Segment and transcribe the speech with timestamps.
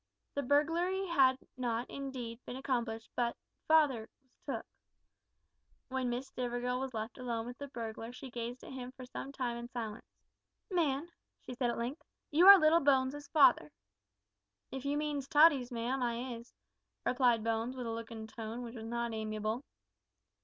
[0.33, 4.65] The burglary had not indeed, been accomplished, but "father" was "took."
[5.89, 9.31] When Miss Stivergill was left alone with the burglar she gazed at him for some
[9.31, 10.11] time in silence.
[10.71, 11.07] "Man,"
[11.45, 12.01] she said at length,
[12.31, 13.69] "you are little Bones's father."
[14.71, 16.51] "If you means Tottie, ma'am, I is,"
[17.05, 19.61] replied Bones, with a look and tone which were not amiable.